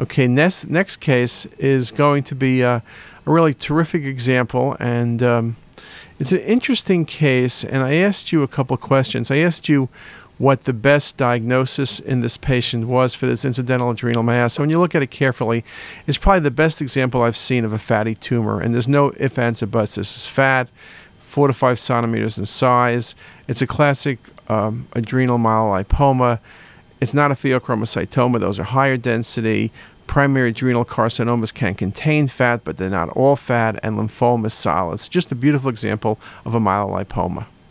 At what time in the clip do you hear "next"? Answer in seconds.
0.26-0.68, 0.68-0.96